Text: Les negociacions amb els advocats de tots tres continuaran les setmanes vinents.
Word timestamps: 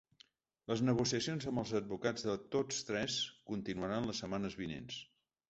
Les 0.69 0.79
negociacions 0.85 1.45
amb 1.51 1.61
els 1.63 1.73
advocats 1.81 2.25
de 2.31 2.35
tots 2.57 2.81
tres 2.89 3.19
continuaran 3.53 4.09
les 4.11 4.25
setmanes 4.25 4.59
vinents. 4.65 4.99